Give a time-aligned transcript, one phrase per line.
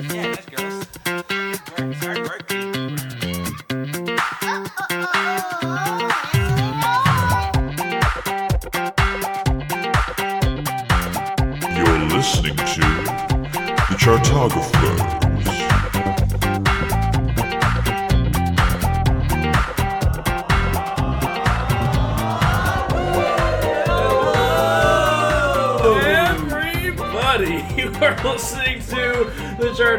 [0.00, 0.27] Yeah.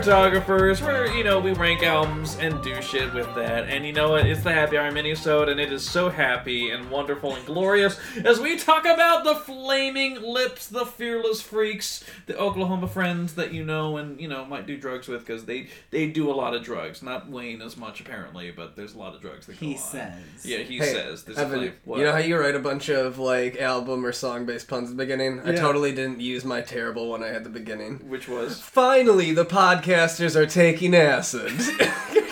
[0.10, 3.70] The Chartographers, where you know we rank albums and do shit with that.
[3.70, 4.26] And you know what?
[4.26, 8.40] It's the Happy Hour minisode, and it is so happy and wonderful and glorious as
[8.40, 13.98] we talk about the Flaming Lips, the Fearless Freaks, the Oklahoma friends that you know
[13.98, 17.04] and you know might do drugs with because they they do a lot of drugs.
[17.04, 19.80] Not Wayne as much apparently, but there's a lot of drugs that go He on.
[19.80, 20.14] says.
[20.44, 21.24] Yeah, he Hey, says.
[21.24, 22.00] There's a Evan, flame- what?
[22.00, 24.98] you know how you write a bunch of like album or song based puns at
[24.98, 25.40] the beginning?
[25.46, 25.60] I Yeah.
[25.62, 28.10] totally didn't use my terrible one I had at the beginning.
[28.10, 29.46] Which was Finally, the
[30.00, 31.52] podcasters are taking acid.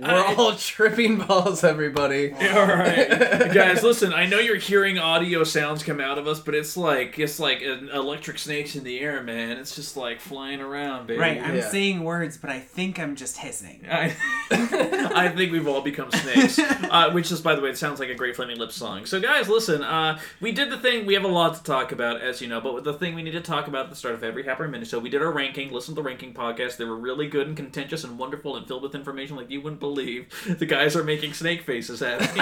[0.00, 2.32] We're all tripping balls, everybody.
[2.56, 3.82] All right, guys.
[3.82, 7.38] Listen, I know you're hearing audio sounds come out of us, but it's like it's
[7.38, 9.56] like an electric snakes in the air, man.
[9.58, 11.20] It's just like flying around, baby.
[11.20, 11.68] Right, I'm Yeah.
[11.68, 13.84] saying words, but I think I'm just hissing.
[13.90, 14.14] I,
[14.50, 18.08] I think we've all become snakes, uh, which is, by the way, it sounds like
[18.08, 19.06] a great Flaming Lips song.
[19.06, 21.06] So, guys, listen, uh, we did the thing.
[21.06, 23.32] We have a lot to talk about, as you know, but the thing we need
[23.32, 24.88] to talk about at the start of every Happy Minute.
[24.88, 25.72] So, we did our ranking.
[25.72, 26.76] Listen to the ranking podcast.
[26.76, 29.80] They were really good and contentious and wonderful and filled with information like you wouldn't
[29.86, 30.26] believe.
[30.58, 32.40] The guys are making snake faces at me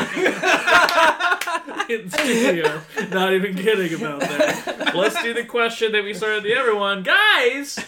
[1.95, 2.81] in studio.
[3.11, 4.95] Not even kidding about that.
[4.95, 7.79] Let's do the question that we started the everyone, guys.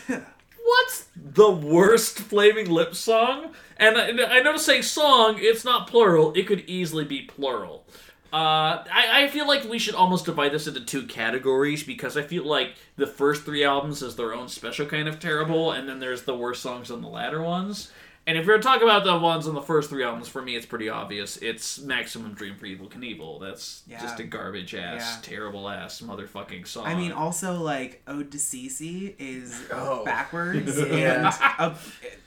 [0.62, 3.52] What's the worst Flaming Lips song?
[3.78, 6.34] And I, I notice saying song, it's not plural.
[6.34, 7.86] It could easily be plural.
[8.32, 12.22] Uh, I, I feel like we should almost divide this into two categories because I
[12.22, 16.00] feel like the first three albums is their own special kind of terrible, and then
[16.00, 17.92] there's the worst songs on the latter ones.
[18.28, 20.66] And if you're talking about the ones on the first three albums, for me, it's
[20.66, 21.36] pretty obvious.
[21.36, 23.40] It's Maximum Dream for Evel Knievel.
[23.40, 24.02] That's Yeah.
[24.02, 25.23] just a garbage ass, Yeah.
[25.36, 26.86] terrible ass motherfucking song.
[26.86, 30.05] I mean, also like Ode to Cece is Oh.
[30.05, 31.77] backwards and a,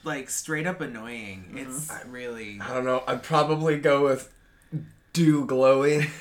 [0.06, 1.48] like straight up annoying.
[1.54, 1.58] Mm-hmm.
[1.58, 3.04] It's really I don't know.
[3.06, 4.32] I'd probably go with
[5.12, 6.10] Do Glowy.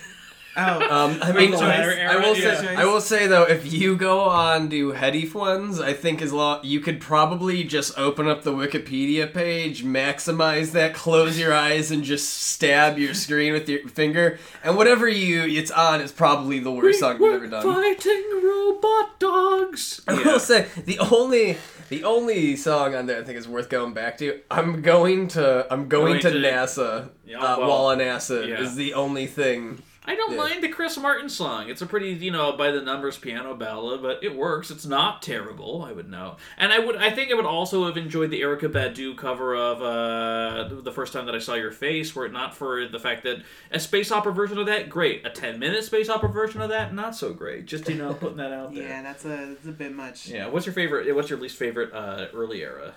[0.58, 1.98] oh Um, I mean, I, choice.
[1.98, 2.60] I will Yeah.
[2.60, 6.32] say, I will say though, if you go on to Heady Fwends, I think as
[6.32, 11.90] long you could probably just open up the Wikipedia page, maximize that, close your eyes,
[11.90, 16.58] and just stab your screen with your finger, and whatever you it's on is probably
[16.58, 17.62] the worst song we've ever done.
[17.62, 20.02] Fighting robot dogs.
[20.08, 21.56] I will say the only
[21.88, 24.40] the only song on there I think is worth going back to.
[24.50, 27.08] I'm going to I'm going, Going to, to- NASA.
[27.24, 28.60] Yeah, uh, well, while on acid yeah.
[28.60, 29.82] is the only thing.
[30.08, 30.36] I don't Yeah.
[30.38, 31.68] mind the Chris Martin song.
[31.68, 34.70] It's a pretty, you know, by the numbers piano ballad, but it works.
[34.70, 36.38] It's not terrible, I would know.
[36.56, 39.82] And I would I think I would also have enjoyed the Erykah Badu cover of
[39.82, 43.22] uh the first time that I saw your face, were it not for the fact
[43.24, 45.26] that a space opera version of that, great.
[45.26, 47.66] A 10 minute space opera version of that, not so great.
[47.66, 48.84] Just, you know, putting that out there.
[48.84, 50.28] yeah, that's a that's a bit much.
[50.28, 52.94] Yeah, what's your favorite what's your least favorite uh early era?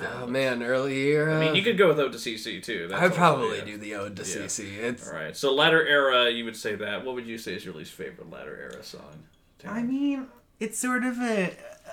[0.00, 1.36] Oh man, early era.
[1.36, 2.88] I mean, you could go with Ode to CC too.
[2.88, 4.46] That's I'd probably do the ode to Yeah.
[4.46, 4.78] CC.
[4.78, 5.36] It's All right.
[5.36, 7.04] So latter era, you would say that.
[7.04, 9.24] What would you say is your least favorite latter era song?
[9.66, 10.26] I mean,
[10.62, 11.52] it's sort of a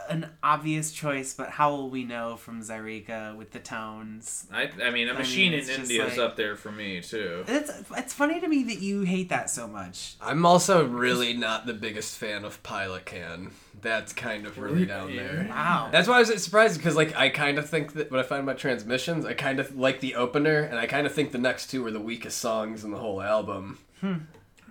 [0.09, 4.47] an obvious choice, but how will we know from Zaireeka with the tones?
[4.51, 6.71] I, I mean, a machine mean, in it's just India is like- up there for
[6.71, 7.43] me too.
[7.47, 10.15] It's it's funny to me that you hate that so much.
[10.21, 13.51] I'm also really not the biggest fan of Pilot Can.
[13.81, 15.47] That's kind of really down there.
[15.49, 15.89] Wow.
[15.91, 18.45] That's why I was surprised because like I kind of think that when I find
[18.45, 21.67] my transmissions, I kind of like the opener, and I kind of think the next
[21.67, 23.77] two are the weakest songs in the whole album.
[24.01, 24.15] Hmm.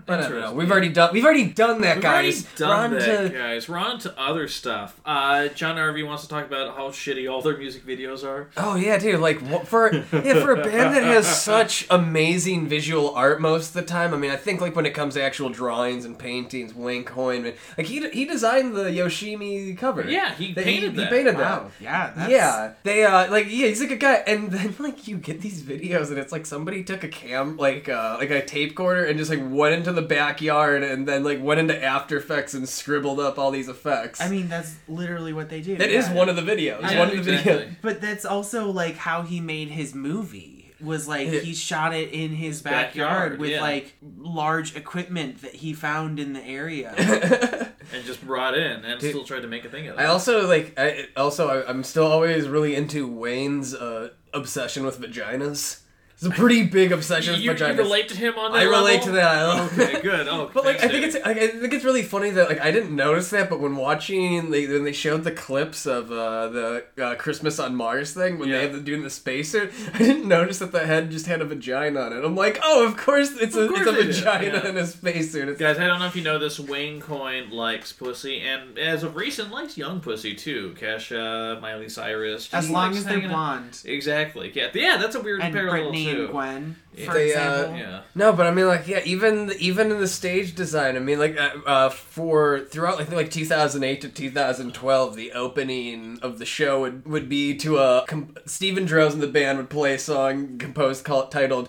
[0.08, 0.52] But I don't know.
[0.54, 1.10] We've already done.
[1.12, 2.44] We've already done that, We've guys.
[2.44, 3.68] already done We're on that, to- guys.
[3.68, 5.00] We're on to other stuff.
[5.06, 8.48] Uh, Jon Harvey wants to talk about how shitty all their music videos are.
[8.56, 9.20] Oh yeah, dude!
[9.20, 13.82] Like for yeah, for a band that has such amazing visual art most of the
[13.82, 14.14] time.
[14.14, 17.52] I mean, I think like when it comes to actual drawings and paintings, Wayne Coyne,
[17.76, 20.08] like he he designed the Yoshimi cover.
[20.08, 21.08] Yeah, he They- painted he, that.
[21.12, 21.70] He painted Wow.
[21.78, 21.84] that.
[21.84, 22.12] Yeah.
[22.16, 25.18] That's, Yeah, they uh like yeah, he's like a good guy, and then like you
[25.18, 28.70] get these videos, and it's like somebody took a cam like uh like a tape
[28.70, 32.54] recorder and just like went into the backyard, and then like went into After Effects
[32.54, 34.20] and scribbled up all these effects.
[34.20, 35.76] I mean, that's literally what they do.
[35.76, 36.14] that is yeah.
[36.14, 36.82] one of the videos.
[36.82, 37.52] Yeah, one of the exactly.
[37.52, 37.76] videos.
[37.82, 40.54] But that's also like how he made his movie.
[40.80, 43.60] Was like he shot it in his backyard, backyard, with yeah.
[43.60, 46.94] like large equipment that he found in the area.
[47.92, 50.00] and just brought in and Dude, still tried to make a thing of it.
[50.00, 50.78] I also like.
[50.78, 55.80] I also I, I'm still always really into Wayne's uh, obsession with vaginas.
[56.20, 57.78] It's a pretty big obsession You, with you vaginas.
[57.78, 59.06] relate to him on that I relate level?
[59.06, 59.36] to that.
[59.36, 60.26] I love Okay, good.
[60.26, 62.60] Oh, But like, I thanks, think it's like, I think it's really funny that like
[62.60, 66.48] I didn't notice that, but when watching they, when they showed the clips of uh,
[66.48, 68.56] the uh, Christmas on Mars thing when Yeah.
[68.56, 71.40] they had the dude in the spacesuit, I didn't notice that the head just had
[71.40, 72.24] a vagina on it.
[72.24, 73.92] I'm like, oh, of course it's a course it's a
[74.24, 74.68] vagina yeah.
[74.70, 75.48] in a spacesuit.
[75.50, 76.58] It's, Guys, I don't know if you know this.
[76.58, 80.74] Wayne Coyne likes pussy, and as of recent, likes young pussy too.
[80.80, 82.52] Kesha, Miley Cyrus.
[82.52, 83.78] As long as they're hanging out- blonde.
[83.84, 84.50] Exactly.
[84.52, 86.22] Yeah, yeah, that's a weird And parallel Brittany too.
[86.24, 86.76] and Gwen,
[87.06, 87.74] for They, uh.
[87.74, 88.00] Yeah.
[88.14, 91.38] No, but I mean, like, yeah, even even in the stage design, I mean, like,
[91.38, 96.80] uh, uh, for throughout, I think, like 2008 to 2012, the opening of the show
[96.80, 100.58] would, would be to a com- Steven Drozd and the band would play a song
[100.58, 101.68] composed called titled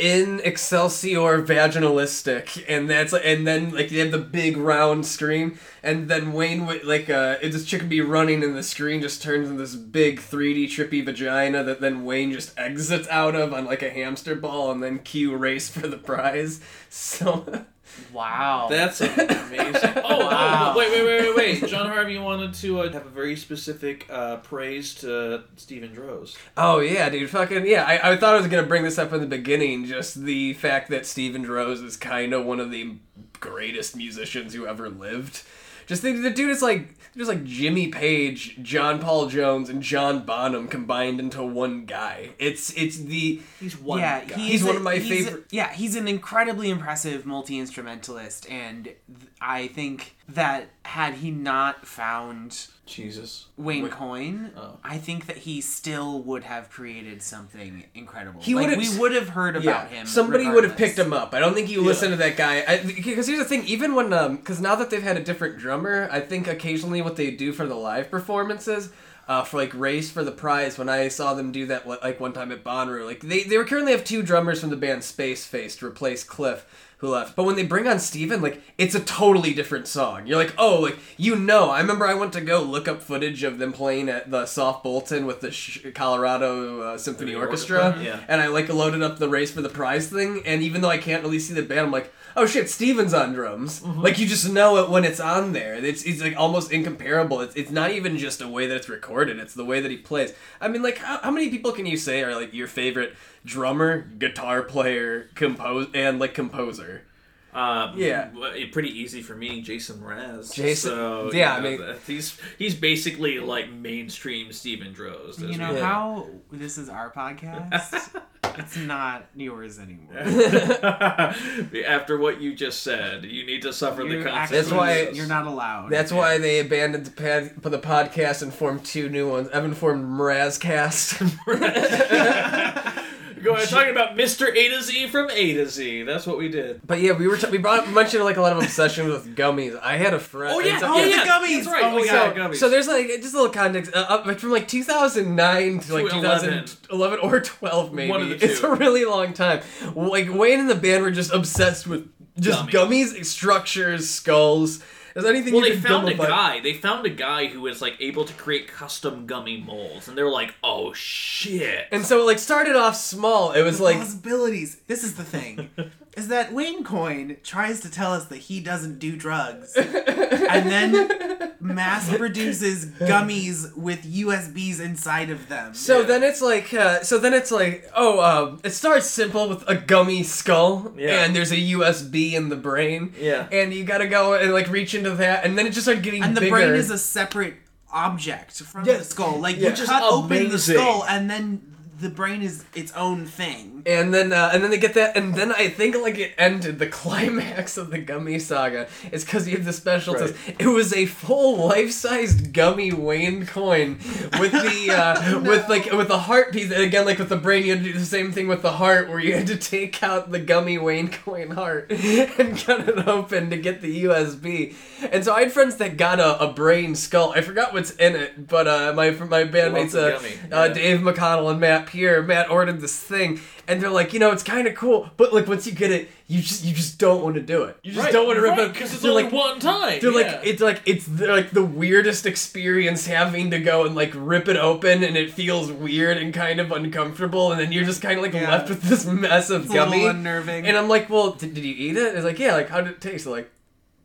[0.00, 6.08] "In Excelsior Vaginalistic," and that's and then like they have the big round screen, and
[6.08, 9.22] then Wayne would like uh, it, this chick would be running, and the screen just
[9.22, 13.66] turns into this big 3D trippy vagina that then Wayne just exits out of on
[13.66, 16.60] like a hamster ball, and then cue race for the prize.
[16.92, 17.66] So.
[18.12, 18.66] Wow.
[18.70, 19.90] That's amazing.
[20.02, 20.72] Oh, Wow.
[20.74, 21.70] oh, wait, wait, wait, wait, wait.
[21.70, 26.36] Jon Harvey wanted to uh, have a very specific uh, praise to Steven Drozd.
[26.56, 27.84] Oh yeah, dude, fucking yeah.
[27.84, 30.90] I, I thought I was gonna bring this up in the beginning, just the fact
[30.90, 32.96] that Steven Drozd is kind of one of the
[33.38, 35.42] greatest musicians who ever lived.
[35.90, 40.24] Just think the dude is like just like Jimmy Page, John Paul Jones, and John
[40.24, 42.30] Bonham combined into one guy.
[42.38, 44.36] It's it's the He's one yeah, guy.
[44.36, 48.96] He's one of my he's favorite- yeah, he's an incredibly impressive multi instrumentalist, and th-
[49.40, 53.46] I think that had he not found Jesus.
[53.56, 54.78] Wayne Coyne, Oh.
[54.84, 58.40] I think that he still would have created something incredible.
[58.42, 60.06] He like, would've- we would have heard about him.
[60.06, 61.32] Somebody would have picked him up.
[61.34, 62.82] I don't think you listen to that guy.
[62.84, 66.08] Because here's the thing: even when, um, because now that they've had a different drummer,
[66.10, 68.90] I think occasionally what they do for the live performances,
[69.30, 70.76] uh, for like race for the prize.
[70.76, 73.64] When I saw them do that, like one time at Bonnaroo, like they they were
[73.64, 76.66] currently have two drummers from the band Space Face to replace Cliff.
[76.98, 77.34] Who left?
[77.34, 80.26] But when they bring on Steven, like it's a totally different song.
[80.26, 81.70] You're like, oh, like you know.
[81.70, 84.82] I remember I went to go look up footage of them playing at the Soft
[84.82, 88.04] Bulletin with the Sh- Colorado uh, Symphony Orchestra, orchestra?
[88.04, 88.20] Yeah.
[88.28, 90.98] and I like loaded up the race for the prize thing, and even though I
[90.98, 93.80] can't really see the band, I'm like, oh shit, Steven's on drums.
[93.80, 94.00] Mm-hmm.
[94.00, 95.74] Like you just know it when it's on there.
[95.74, 97.40] It's it's like almost incomparable.
[97.40, 99.38] It's it's not even just a way that it's recorded.
[99.38, 100.32] It's the way that he plays.
[100.60, 104.02] I mean, like how, how many people can you say are like your favorite drummer,
[104.18, 107.02] guitar player, compose, and like composer?
[107.52, 108.28] Um, Yeah.
[108.72, 110.52] Pretty easy for me, Jason Mraz.
[110.54, 115.40] Jason- So, yeah, you I mean- he's he's basically like mainstream Steven Drozd.
[115.50, 115.84] You know Yeah.
[115.84, 118.20] how this is our podcast?
[118.58, 120.16] it's not yours anymore.
[121.86, 124.70] After what you just said, you need to suffer the You're consequences.
[124.70, 125.90] That's why- you're not allowed.
[125.90, 129.48] That's why they abandoned the, pad, the podcast and formed two new ones.
[129.50, 131.16] Evan formed Mrazcast.
[133.42, 134.48] Go ahead, talking about Mr.
[134.54, 136.02] A to Z from A to Z.
[136.04, 136.80] That's what we did.
[136.86, 139.78] But yeah, we were t- we brought mentioned like a lot of obsession with gummies.
[139.82, 140.54] I had a friend.
[140.54, 141.56] Oh yeah, oh yeah, the gummies!
[141.56, 141.84] That's right.
[141.84, 142.36] Oh my Oh, yeah, God.
[142.36, 142.56] gummies.
[142.56, 143.94] So there's like just a little context.
[143.94, 146.50] Uh, up from like 2009 to like 11.
[146.66, 148.10] 2011 or 12 maybe.
[148.10, 149.60] One of the It's a really long time.
[149.94, 152.08] Like Wayne and the band were just obsessed with
[152.38, 153.12] just Gummies.
[153.12, 154.82] gummies, structures, skulls.
[155.16, 156.60] Is anything well, you they can found a guy.
[156.60, 160.22] They found a guy who was like able to create custom gummy molds, and they
[160.22, 163.52] were like, "Oh shit!" And so it like started off small.
[163.52, 164.80] It was The like possibilities.
[164.86, 165.70] This is the thing,
[166.20, 171.52] is that Wayne Coyne tries to tell us that he doesn't do drugs, and then
[171.60, 175.74] mass produces gummies with USBs inside of them.
[175.74, 176.06] So Yeah.
[176.06, 179.74] then it's like, uh, so then it's like, oh, um, it starts simple with a
[179.74, 181.24] gummy skull, Yeah.
[181.24, 183.46] and there's a USB in the brain, Yeah.
[183.52, 186.22] and you gotta go and like reach into that, and then it just started getting
[186.22, 186.56] and the bigger.
[186.56, 187.54] brain is a separate
[187.92, 188.98] object from Yeah.
[188.98, 189.38] the skull.
[189.40, 189.62] Like Yeah.
[189.64, 190.76] you Which is cut open the amazing.
[190.76, 191.60] skull, and then
[192.00, 193.82] the brain is its own thing.
[193.86, 196.78] and then uh, and then they get that, and then I think like it ended
[196.78, 200.34] the climax of the gummy saga is because you have the special Right.
[200.34, 200.34] test.
[200.58, 203.98] It was a full life sized gummy Wayne Coyne
[204.38, 207.64] with the uh, with like with the heart piece, and again like with the brain,
[207.64, 210.02] you had to do the same thing with the heart, where you had to take
[210.02, 211.90] out the gummy Wayne Coyne heart
[212.38, 214.74] and cut it open to get the USB.
[215.12, 217.32] And so I had friends that got a, a brain skull.
[217.34, 220.72] I forgot what's in it, but uh, my my bandmates, uh, gummy, uh, yeah.
[220.72, 224.42] Dave McConnell and Matt Pierre, Matt ordered this thing, and they're like, you know, it's
[224.44, 227.34] kind of cool, but like once you get it, you just you just don't want
[227.34, 227.76] to do it.
[227.82, 229.98] You just don't want to rip it because it's only like, one time.
[230.00, 230.36] they're yeah.
[230.36, 234.56] like it's like it's like the weirdest experience having to go and like rip it
[234.56, 238.22] open and it feels weird and kind of uncomfortable and then you're just kind of
[238.22, 238.48] like Yeah.
[238.50, 240.66] left with this mess of It's a gummy little unnerving.
[240.66, 242.92] and I'm like well did, did you eat it it's like yeah like how did
[242.92, 243.50] it taste They're like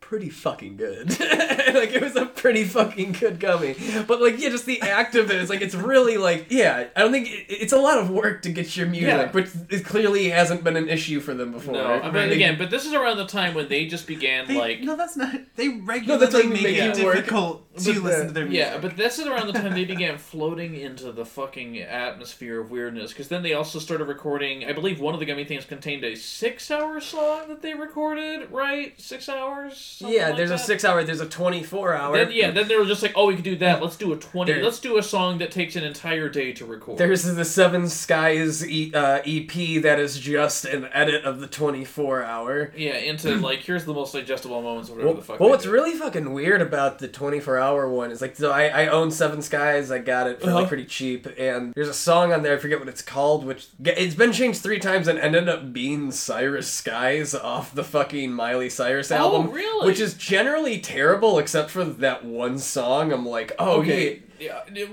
[0.08, 1.10] pretty fucking good.
[1.20, 3.76] like it was a pretty fucking good gummy.
[4.08, 6.88] But like yeah, just the act of it is like it's really like yeah.
[6.96, 9.32] I don't think it, it's a lot of work to get your music, Yeah.
[9.34, 11.74] but it clearly hasn't been an issue for them before.
[11.74, 14.58] No, I mean again, but this is around the time when they just began They,
[14.58, 15.36] like no, that's not.
[15.56, 17.16] They No, regularly that's like make making it it work.
[17.16, 18.60] difficult to But listen the- to their music.
[18.60, 22.72] Yeah, but this is around the time they began floating into the fucking atmosphere of
[22.72, 23.12] weirdness.
[23.12, 24.66] Because then they also started recording.
[24.66, 28.52] I believe one of the gummy things contained a six-hour song that they recorded.
[28.52, 30.02] Right, six hours.
[30.06, 32.16] yeah, like there's a six hour, there's a twenty four hour.
[32.18, 33.82] Then, yeah, then they were just like, "Oh, we could do that.
[33.82, 34.54] Let's do a twenty.
[34.54, 37.88] There- Let's do a song that takes an entire day to record." There's the Seven
[37.90, 42.72] Skies e- uh, EP that is just an edit of the 24 hour.
[42.76, 45.40] yeah, into like here's the most digestible moments, whatever Well, the fuck.
[45.40, 45.72] well what's do.
[45.72, 49.42] really fucking weird about the 24 hour one is like, so I, I own Seven
[49.42, 50.60] Skies, I got it for Uh-huh.
[50.60, 53.68] like pretty cheap, and there's a song on there, I forget what it's called, which
[53.84, 58.70] it's been changed three times and ended up being Cyrus Skies off the fucking Miley
[58.70, 59.48] Cyrus album.
[59.50, 59.88] Oh, really?
[59.88, 63.12] Which is generally terrible except for that one song.
[63.12, 64.14] I'm like, oh, Okay.
[64.16, 64.20] Yeah,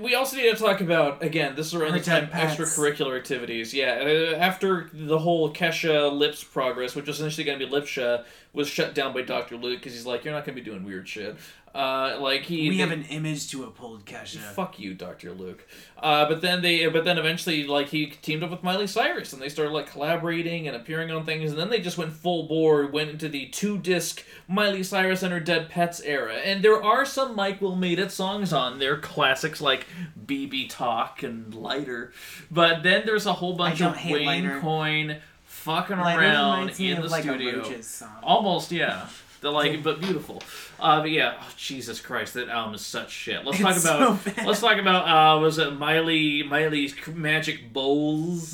[0.01, 1.55] we also need to talk about again.
[1.55, 2.55] This is around the time pets.
[2.55, 3.73] extracurricular activities.
[3.73, 8.25] Yeah, uh, after the whole Kesha Lips progress, which was initially going to be Lipsha,
[8.53, 9.57] was shut down by Dr.
[9.57, 11.35] Luke because he's like, you're not going to be doing weird shit.
[11.75, 14.37] Uh, like he, we they- have an image to uphold, Kesha.
[14.37, 15.67] Fuck you, Doctor Luke.
[16.03, 19.41] Uh, but then they, but then eventually, like he teamed up with Miley Cyrus, and
[19.41, 22.85] they started like collaborating and appearing on things, and then they just went full bore,
[22.87, 26.33] went into the two disc Miley Cyrus and her Dead Pets era.
[26.33, 29.87] And there are some Mike Will Made It songs on there, classics like
[30.25, 32.11] BB Talk and Lighter.
[32.51, 34.59] But then there's a whole bunch of Wayne Lighter.
[34.59, 37.63] Coyne fucking Lighter around in the like studio.
[38.21, 39.07] Almost, yeah.
[39.43, 40.41] They're like, but beautiful.
[40.79, 43.45] Uh, but yeah, oh, Jesus Christ, that album is such shit.
[43.45, 44.19] Let's talk It's about.
[44.23, 44.47] so bad.
[44.47, 45.37] let's talk about.
[45.37, 46.41] Uh, was it Miley?
[46.43, 48.47] Miley's Magic Bowls.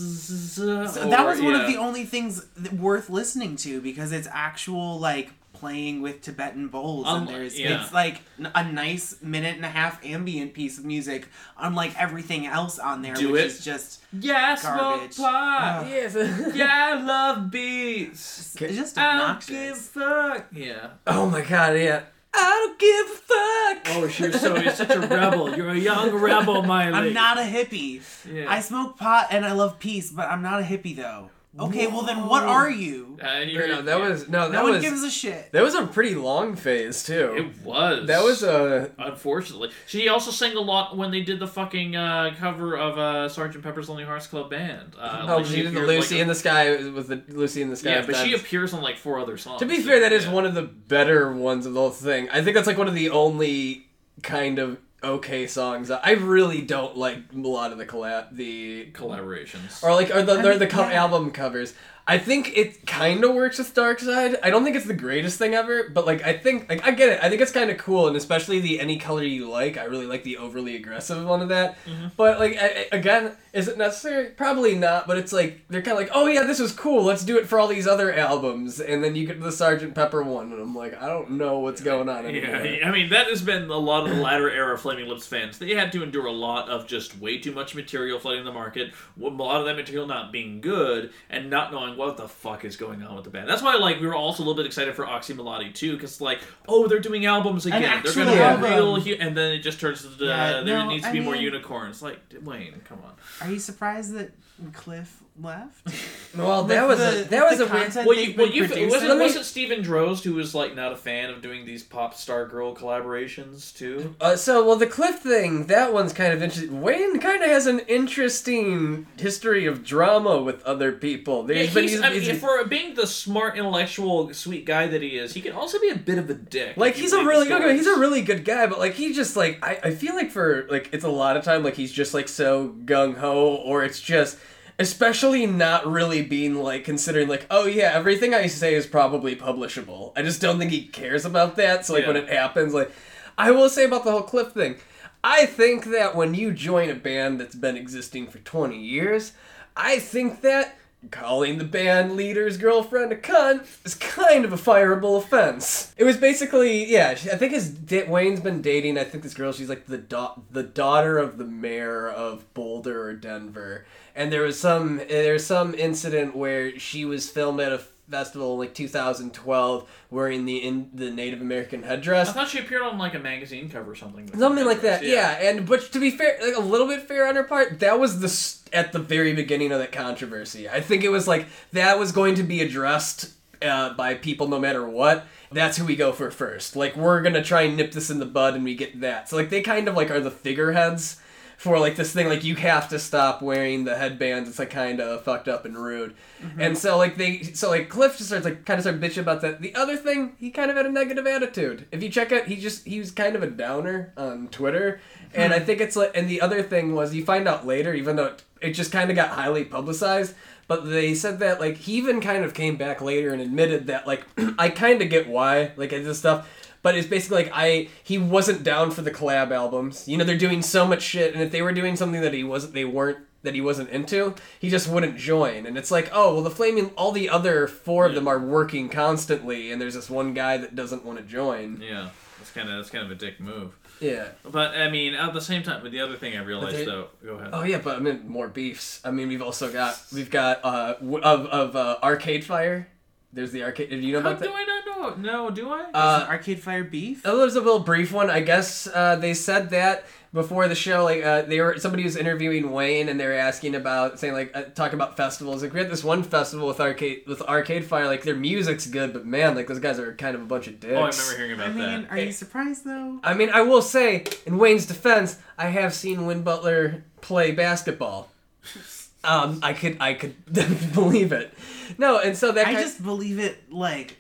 [0.53, 2.45] So that was one of the only things
[2.77, 7.81] worth listening to because it's actual like playing with Tibetan bowls Um, and there's yeah.
[7.83, 12.79] it's like a nice minute and a half ambient piece of music unlike everything else
[12.79, 13.45] on there Do which it.
[13.47, 15.13] is just Yeah, Garbage.
[15.13, 15.81] smoke pot.
[15.83, 15.87] Ugh.
[15.89, 16.15] Yes.
[16.55, 18.55] yeah, I love beats.
[18.59, 19.87] it's just I don't give a obnoxious.
[19.89, 20.45] fuck.
[20.53, 20.89] Yeah.
[21.07, 22.03] oh my god, yeah.
[22.31, 23.95] I don't give a fuck.
[23.97, 25.55] Oh, you're so you're such a rebel.
[25.57, 26.93] You're a young rebel, Miley.
[27.09, 28.01] I'm not a hippie.
[28.31, 28.45] Yeah.
[28.47, 31.31] I smoke pot and I love peace, but I'm not a hippie though.
[31.57, 33.17] Okay, well then what are you?
[33.21, 34.07] Uh, you're, no, that yeah.
[34.07, 35.51] was no, that No one was gives a shit.
[35.51, 37.33] that was a pretty long phase too.
[37.35, 38.05] It was.
[38.05, 42.35] that was a Unfortunately, she also sang a lot when they did the fucking uh,
[42.37, 44.95] cover of uh, Sergeant Pepper's Lonely Hearts Club Band.
[44.97, 47.71] Uh, oh, like, she did the Lucy like, in the Sky with the Lucy in
[47.71, 47.95] the Sky.
[47.95, 49.59] Yeah, but she appears on like four other songs.
[49.59, 50.33] To be so, fair, that is yeah.
[50.33, 52.29] one of the better ones of the whole thing.
[52.29, 53.87] I think that's like one of the only
[54.21, 55.91] kind of okay songs.
[55.91, 59.83] I really don't like a lot of the collab, the collaborations.
[59.83, 61.03] or like or the I or mean, the co- yeah.
[61.03, 61.73] album covers.
[62.09, 64.37] I think it kind of works with Dark Side.
[64.41, 67.09] I don't think it's the greatest thing ever, but like I think like I get
[67.09, 67.19] it.
[67.21, 69.77] I think it's kind of cool, and especially the any color you like.
[69.77, 71.77] I really like the overly aggressive one of that.
[71.85, 72.07] Mm-hmm.
[72.17, 74.31] But like I, again, is it necessary?
[74.31, 75.05] Probably not.
[75.05, 77.03] But it's like they're kind of like, oh yeah, this is cool.
[77.03, 80.23] Let's do it for all these other albums, and then you get the Sergeant Pepper
[80.23, 82.65] one, and I'm like, I don't know what's going on anymore.
[82.65, 85.59] Yeah, I mean that has been a lot of the latter era Flaming Lips fans.
[85.59, 88.93] They had to endure a lot of just way too much material flooding the market,
[89.21, 92.75] a lot of that material not being good, and not knowing what the fuck is
[92.75, 93.47] going on with the band.
[93.49, 96.19] That's why, like, we were also a little bit excited for Oczy Mlody too, because
[96.21, 97.81] like, oh, they're doing albums again.
[97.81, 98.71] They're actual gonna have album.
[98.71, 101.13] real, hu- and then it just turns to the, Yeah, there no, needs to I
[101.13, 102.01] be more mean- unicorns.
[102.01, 103.13] Like, Wayne, come on.
[103.41, 104.31] Are you surprised that
[104.73, 105.87] Cliff left?
[106.37, 107.81] Well, that With was a that was the a weird.
[107.85, 110.75] content Well, they've you, well, you was it, was it Steven Drozd who was like
[110.75, 114.15] not a fan of doing these pop star girl collaborations too?
[114.21, 116.81] Uh, so, well, the Cliff thing, that one's kind of interesting.
[116.81, 121.41] Wayne kind of has an interesting history of drama with other people.
[121.47, 125.01] Yeah, There's been- he's, I mean, he's- for being the smart, intellectual, sweet guy that
[125.01, 126.77] he is, he can also be a bit of a dick.
[126.77, 129.35] like he's a really the okay, he's a really good guy, but like he just
[129.35, 132.13] like I, I feel like for like it's a lot of time like he's just
[132.13, 134.37] like so gung ho or it's just
[134.79, 140.13] especially not really being like considering like oh yeah everything I say is probably publishable.
[140.15, 141.85] I just don't think he cares about that.
[141.85, 142.91] So like when it happens like
[143.37, 144.77] I will say about the whole Cliff thing.
[145.21, 149.33] I think that when you join a band that's been existing for 20 years,
[149.75, 150.78] I think that
[151.11, 155.93] calling the band leader's girlfriend a cunt is kind of a fireable offense.
[155.97, 157.77] It was basically, yeah, I think his
[158.07, 161.45] Wayne's been dating, I think this girl, she's like the da- the daughter of the
[161.45, 163.85] mayor of Boulder or Denver.
[164.15, 168.59] And there was some there's some incident where she was filmed at a festival in
[168.59, 172.29] like 2012 wearing the in the Native American headdress.
[172.29, 174.27] I thought she appeared on like a magazine cover or something.
[174.37, 175.37] Something like that, yeah.
[175.41, 178.19] And but to be fair, like a little bit fair on her part, that was
[178.19, 180.69] the s- at the very beginning of that controversy.
[180.69, 184.59] I think it was like that was going to be addressed uh, by people no
[184.59, 186.75] matter what, that's who we go for first.
[186.75, 189.29] Like we're gonna try and nip this in the bud, and we get that.
[189.29, 191.19] So like they kind of like are the figureheads
[191.59, 192.29] for like this thing.
[192.29, 194.47] Like you have to stop wearing the headbands.
[194.47, 196.15] It's like kind of fucked up and rude.
[196.41, 196.61] Mm-hmm.
[196.61, 199.41] And so like they, so like Cliff just starts like kind of started bitching about
[199.41, 199.61] that.
[199.61, 201.85] The other thing, he kind of had a negative attitude.
[201.91, 205.01] If you check out, he just he was kind of a downer on Twitter.
[205.33, 205.65] And I hmm.
[205.65, 208.43] think it's like, and the other thing was you find out later, even though it,
[208.61, 210.35] it just kind of got highly publicized.
[210.69, 214.07] But they said that like he even kind of came back later and admitted that
[214.07, 214.25] like
[214.57, 216.47] I kind of get why like I did this stuff,
[216.81, 220.07] but it's basically like I he wasn't down for the collab albums.
[220.07, 222.43] You know they're doing so much shit, and if they were doing something that he
[222.43, 225.65] wasn't, they weren't that he wasn't into, he just wouldn't join.
[225.65, 228.89] And it's like oh well the flaming all the other four of them are working
[228.89, 231.81] constantly, and there's this one guy that doesn't want to join.
[231.81, 233.75] Yeah, that's kind of that's kind of a dick move.
[233.99, 234.29] Yeah.
[234.49, 237.07] But I mean, at the same time, but the other thing I realized they- though,
[237.23, 237.49] go ahead.
[237.53, 239.01] Oh yeah, but I mean more beefs.
[239.03, 242.87] I mean we've also got we've got uh of of uh, Arcade Fire.
[243.31, 243.91] There's the arcade.
[243.91, 244.55] Do you know How about do that?
[244.55, 245.31] I not know?
[245.31, 245.91] No, do I?
[245.93, 247.21] Uh, Arcade Fire beef.
[247.25, 248.29] Oh, there's a little brief one.
[248.29, 251.03] I guess uh, they said that before the show.
[251.03, 254.51] Like uh, they were somebody was interviewing Wayne, and they were asking about saying like
[254.55, 255.61] uh, talking about festivals.
[255.61, 258.07] Like we had this one festival with arcade with Arcade Fire.
[258.07, 260.79] Like their music's good, but man, like those guys are kind of a bunch of
[260.79, 260.93] dicks.
[260.93, 262.11] oh, I remember hearing I about mean, that.
[262.11, 263.19] are you surprised though?
[263.23, 268.31] I mean, I will say, in Wayne's defense, I have seen Win Butler play basketball.
[269.23, 270.35] Um, I could, I could
[270.93, 271.53] believe it.
[271.97, 274.17] No, and so that I just believe it like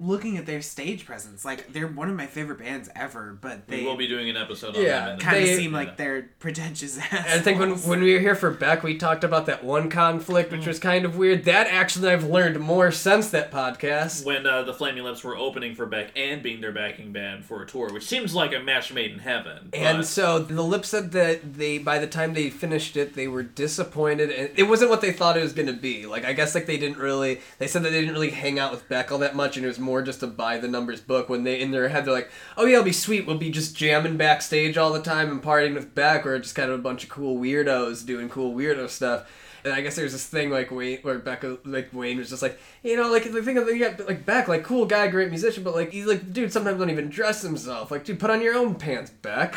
[0.00, 1.44] looking at their stage presence.
[1.44, 4.36] Like they're one of my favorite bands ever, but we they will be doing an
[4.36, 5.18] episode on Yeah, them.
[5.18, 5.76] kind of they- seem Yeah.
[5.78, 7.12] like they're pretentious ass.
[7.12, 10.52] I think when when we were here for Beck, we talked about that one conflict,
[10.52, 11.44] which was kind of weird.
[11.46, 14.24] That actually, I've learned more since that podcast.
[14.24, 17.62] when uh, the Flaming Lips were opening for Beck and being their backing band for
[17.62, 19.70] a tour, which seems like a match made in heaven.
[19.72, 23.42] And so the Lips said that they, by the time they finished it, they were
[23.42, 26.06] disappointed, and it wasn't what they thought it was going to be.
[26.06, 27.40] Like I guess like they didn't really.
[27.58, 29.68] They said that they didn't really hang out with Beck all that much, and it
[29.68, 31.28] was more just a buy the numbers book.
[31.28, 33.26] When they in their head they're like, oh yeah, it'll be sweet.
[33.26, 36.70] We'll be just jamming backstage all the time and partying with Beck, or just kind
[36.70, 39.28] of a bunch of cool weirdos doing cool weirdo stuff.
[39.64, 42.60] And I guess there's this thing like Wayne, where Becca, like Wayne was just like,
[42.82, 45.74] you know, like the thing of got like Beck, like cool guy, great musician, but
[45.74, 47.90] like he's like, dude, sometimes don't even dress himself.
[47.90, 49.56] Like, dude, put on your own pants, Beck.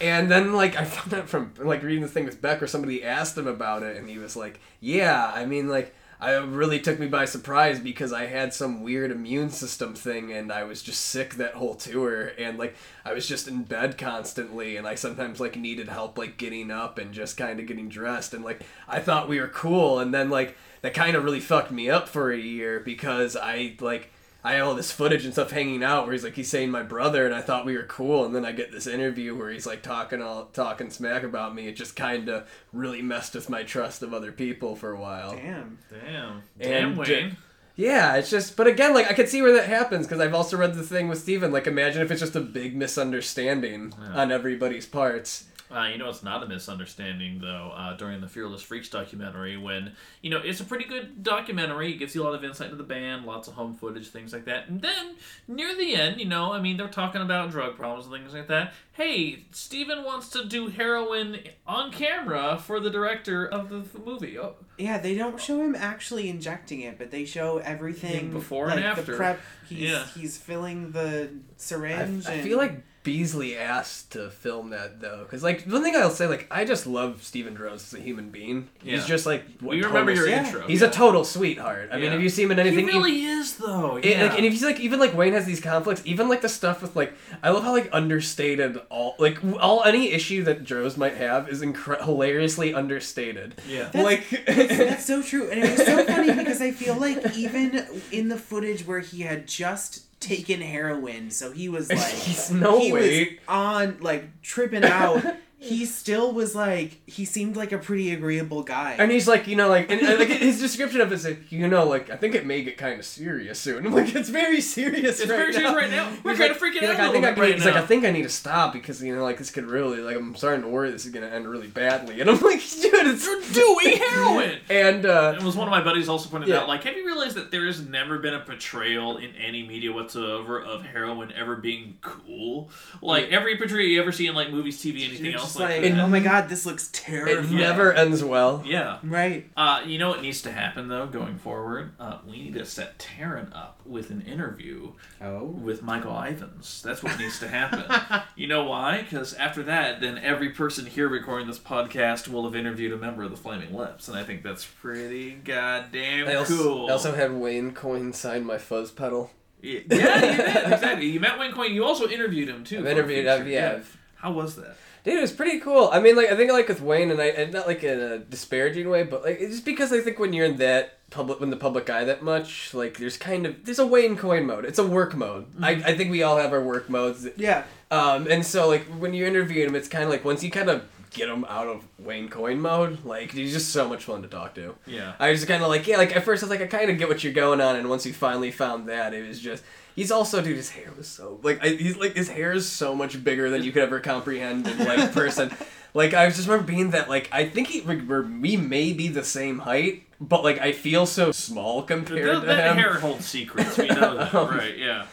[0.00, 3.04] And then like I found out from like reading this thing with Beck, where somebody
[3.04, 5.94] asked him about it, and he was like, yeah, I mean like.
[6.26, 10.50] I really took me by surprise because I had some weird immune system thing and
[10.50, 12.32] I was just sick that whole tour.
[12.36, 16.36] And like I was just in bed constantly and I sometimes like needed help like
[16.36, 18.34] getting up and just kind of getting dressed.
[18.34, 20.00] And like I thought we were cool.
[20.00, 23.76] And then like that kind of really fucked me up for a year because I
[23.78, 24.10] like
[24.46, 26.82] I had all this footage and stuff hanging out where he's like he's saying my
[26.82, 29.66] brother and I thought we were cool and then I get this interview where he's
[29.66, 31.66] like talking all talking smack about me.
[31.66, 35.32] It just kind of really messed with my trust of other people for a while.
[35.34, 35.78] damn.
[35.90, 37.36] damn, damn, And, Wayne.
[37.78, 40.56] Yeah, it's just, but again, like I could see where that happens because I've also
[40.56, 41.52] read the thing with Steven.
[41.52, 44.22] Like, imagine if it's just a big misunderstanding Yeah.
[44.22, 45.44] on everybody's parts.
[45.70, 47.72] Uh, you know, it's not a misunderstanding though.
[47.74, 51.96] Uh, during the Fearless Freaks documentary, when you know it's a pretty good documentary, it
[51.98, 54.44] gives you a lot of insight into the band, lots of home footage, things like
[54.44, 54.68] that.
[54.68, 55.16] And then
[55.48, 58.48] near the end, you know, I mean, they're talking about drug problems and things like
[58.48, 58.74] that.
[58.92, 64.38] Hey, Steven wants to do heroin on camera for the director of the f- movie.
[64.38, 68.66] Oh, Yeah, they don't show him actually injecting it, but they show everything Yeah, before
[68.68, 69.02] like and after.
[69.12, 69.40] The prep.
[69.68, 70.04] He's Yeah.
[70.14, 72.26] he's filling the I, syringe.
[72.26, 76.10] I and- feel like Beesley asked to film that though, because like one thing I'll
[76.10, 78.68] say, like I just love Steven Drozd as a human being.
[78.82, 78.96] Yeah.
[78.96, 80.44] He's just like what we remember total- your yeah.
[80.46, 80.66] intro.
[80.66, 80.88] He's yeah.
[80.88, 81.90] a total sweetheart.
[81.92, 82.14] I mean, Yeah.
[82.16, 83.96] if you see him in anything, He anything, really is though.
[83.96, 84.22] It, Yeah.
[84.24, 86.82] like, and if you like, even like Wayne has these conflicts, even like the stuff
[86.82, 91.14] with like, I love how like understated all like all any issue that Drozd might
[91.16, 93.54] have is incre- hilariously understated.
[93.68, 93.90] yeah.
[93.94, 98.28] like, That's so true, and it was so funny because I feel like even in
[98.28, 102.92] the footage where he had just taken heroin, so he was like, He's no he
[102.92, 103.20] way.
[103.20, 105.22] was on like tripping out.
[105.58, 108.94] he still was like, he seemed like a pretty agreeable guy.
[108.98, 111.50] and he's like, you know, like, and, and, like his description of it is like,
[111.50, 113.86] you know, like I think it may get kind of serious soon.
[113.86, 115.18] I'm like, it's very serious.
[115.18, 115.76] It's right very serious now.
[115.76, 116.12] right now.
[116.22, 117.64] We're kind of freaking out like, a I little think I bit can, right he's
[117.64, 117.74] now.
[117.74, 120.16] like, I think I need to stop because you know, like this could really, like,
[120.16, 122.20] I'm starting to worry this is gonna end really badly.
[122.20, 124.58] And I'm like, dude, it's You're doing heroin.
[124.68, 126.58] And uh, It was one of my buddies also pointed Yeah.
[126.60, 129.90] out, like, have you realized that there has never been a portrayal in any media
[129.92, 132.68] whatsoever of heroin ever being cool?
[133.00, 135.92] Like, every portrayal you ever see in, like, movies, TV, anything else just like, like,
[135.94, 137.30] oh my god, this looks terrible.
[137.32, 137.56] it terrifying.
[137.58, 138.62] never ends well.
[138.66, 138.98] Yeah.
[139.02, 139.50] Right.
[139.56, 141.92] Uh, you know what needs to happen, though, going forward?
[141.98, 145.44] Uh, we need to set Taran up with an interview Oh.
[145.44, 146.82] with Michael Ivins.
[146.82, 147.84] That's what needs to happen.
[148.36, 149.02] you know why?
[149.02, 153.22] Because after that, then every person here recording this podcast will have interviewed a member
[153.22, 156.88] of the Flaming Lips, and I think that's pretty goddamn I also, cool.
[156.88, 159.30] I also had Wayne Coyne sign my fuzz pedal.
[159.62, 161.06] Yeah, yeah, you did exactly.
[161.06, 161.72] You met Wayne Coyne.
[161.74, 162.80] You also interviewed him too.
[162.80, 163.26] I've interviewed.
[163.26, 163.72] I've, yeah.
[163.76, 164.76] I've- How was that?
[165.06, 165.88] Dude, it was pretty cool.
[165.92, 168.18] I mean, like I think like with Wayne, and I and not like in a
[168.18, 171.50] disparaging way, but like it's just because I think when you're in that public, when
[171.50, 174.64] the public eye that much, like there's kind of there's a Wayne Coyne mode.
[174.64, 175.46] It's a work mode.
[175.62, 177.24] I, I think we all have our work modes.
[177.36, 177.62] Yeah.
[177.92, 180.68] Um, and so like when you interview him, it's kind of like once you kind
[180.68, 184.28] of get him out of Wayne Coyne mode, like he's just so much fun to
[184.28, 184.74] talk to.
[184.86, 185.12] Yeah.
[185.20, 186.98] I was kind of like, yeah, like at first I was like, I kind of
[186.98, 189.62] get what you're going on, and once you finally found that, it was just.
[189.96, 190.56] He's also, dude.
[190.56, 193.64] His hair was so like I, he's like his hair is so much bigger than
[193.64, 195.50] you could ever comprehend in like person.
[195.94, 199.24] like I just remember being that like I think he we we may be the
[199.24, 202.76] same height, but like I feel so small compared That, to that him.
[202.76, 203.78] hair holds secrets.
[203.78, 204.76] We know that, right?
[204.76, 205.06] Yeah.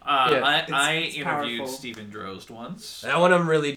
[0.00, 0.40] Uh, Yeah.
[0.46, 1.66] I, It's- I it's interviewed powerful.
[1.76, 3.00] Steven Drozd once.
[3.02, 3.76] That one I'm really,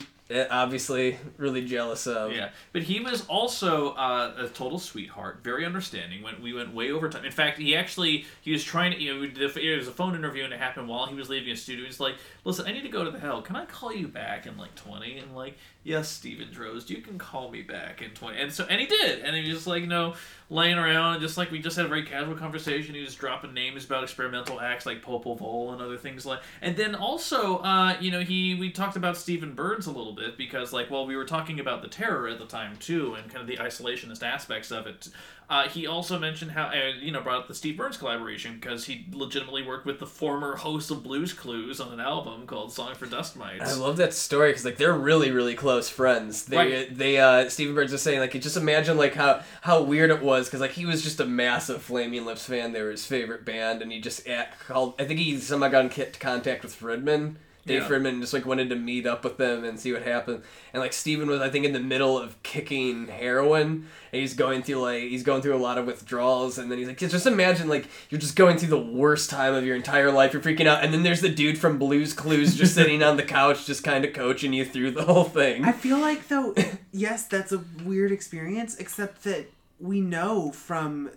[0.49, 2.31] obviously, really jealous of.
[2.31, 6.23] Yeah, but he was also uh, a total sweetheart, very understanding.
[6.23, 7.25] When we went way over time.
[7.25, 9.01] In fact, he actually he was trying to.
[9.01, 11.55] You know, it was a phone interview and it happened while he was leaving a
[11.55, 11.85] studio.
[11.85, 13.41] He's like, "Listen, I need to go to the hell.
[13.41, 15.17] Can I call you back in like 20?
[15.17, 18.39] And like, yes, Steven Drozd, you can call me back in 20.
[18.39, 19.19] And so, and he did.
[19.19, 20.13] And he was just like, you know,
[20.49, 22.93] laying around and just like we just had a very casual conversation.
[22.93, 26.41] He was dropping names about experimental acts like Popol Vuh and other things like.
[26.61, 30.20] And then also, uh, you know, he we talked about Stephen Burns a little bit
[30.37, 33.41] because like, well, we were talking about the terror at the time too, and kind
[33.41, 35.09] of the isolationist aspects of it.
[35.49, 38.85] Uh, he also mentioned how, uh, you know, brought up the Steve Burns collaboration because
[38.85, 42.95] he legitimately worked with the former host of Blues Clues on an album called "Song
[42.95, 46.45] for Dust Mites." I love that story because like they're really really close friends.
[46.45, 46.97] They Right.
[46.97, 50.47] they uh Stephen Burns was saying like just imagine like how how weird it was
[50.47, 52.71] because like he was just a massive Flaming Lips fan.
[52.71, 54.95] They were his favorite band, and he just at, called.
[54.99, 57.35] I think he somehow got in contact with Fridman.
[57.65, 57.87] Dave Yeah.
[57.87, 60.41] Fridman just like wanted to meet up with them and see what happened.
[60.73, 64.63] And like Steven was I think in the middle of kicking heroin and he's going
[64.63, 67.69] through like he's going through a lot of withdrawals and then he's like just imagine
[67.69, 70.83] like you're just going through the worst time of your entire life, you're freaking out
[70.83, 74.03] and then there's the dude from Blues Clues just sitting on the couch just kind
[74.05, 75.63] of coaching you through the whole thing.
[75.63, 76.55] I feel like though,
[76.91, 78.75] yes, that's a weird experience.
[78.77, 81.09] Except that we know from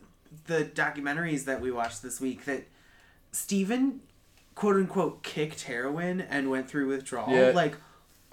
[0.47, 2.65] the documentaries that we watched this week that
[3.33, 4.01] Steven,
[4.55, 7.53] quote unquote, kicked heroin and went through withdrawal Yeah.
[7.55, 7.77] like